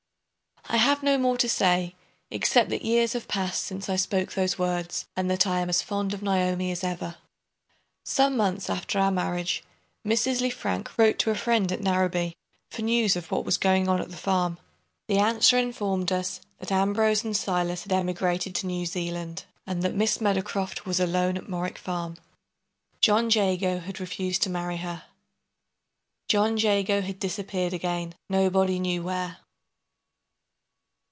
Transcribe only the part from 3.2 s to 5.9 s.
passed since I spoke those words and that I am as